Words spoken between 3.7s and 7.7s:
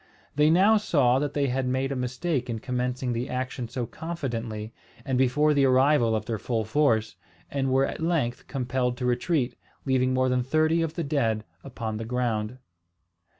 confidently, and before the arrival of their full force, and